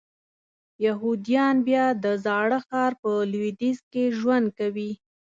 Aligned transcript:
یهودیان 0.85 1.55
بیا 1.67 1.85
د 2.03 2.05
زاړه 2.25 2.59
ښار 2.67 2.91
په 3.01 3.11
لویدیځ 3.31 3.79
کې 3.91 4.03
ژوند 4.17 4.47
کوي. 4.59 4.91